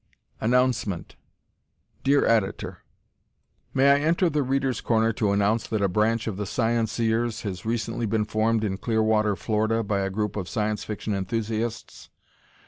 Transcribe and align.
Announcement 0.39 1.15
Dear 2.03 2.25
Editor: 2.25 2.79
May 3.71 3.91
I 3.91 3.99
enter 3.99 4.31
"The 4.31 4.41
Readers' 4.41 4.81
Corner" 4.81 5.13
to 5.13 5.31
announce 5.31 5.67
that 5.67 5.83
a 5.83 5.87
branch 5.87 6.25
of 6.25 6.37
The 6.37 6.47
Scienceers 6.47 7.43
has 7.43 7.65
recently 7.67 8.07
been 8.07 8.25
formed 8.25 8.63
in 8.63 8.77
Clearwater, 8.79 9.35
Florida, 9.35 9.83
by 9.83 9.99
a 9.99 10.09
group 10.09 10.35
of 10.35 10.49
Science 10.49 10.83
Fiction 10.83 11.13
enthusiasts? 11.13 12.09